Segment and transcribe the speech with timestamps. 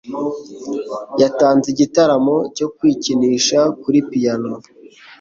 [1.21, 4.53] Yatanze igitaramo cyo kwikinisha kuri piyano.